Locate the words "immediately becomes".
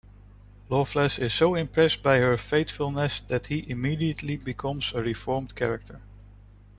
3.69-4.91